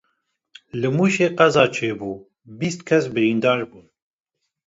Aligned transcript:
Li 0.79 0.89
Mûşê 0.95 1.27
qeza 1.37 1.65
çêbû 1.75 2.11
bîst 2.59 2.79
kes 2.87 3.05
birîndar 3.13 3.59
bûn. 3.69 3.85